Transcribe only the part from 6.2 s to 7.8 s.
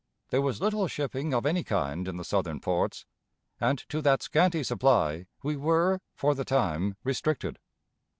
the time, restricted.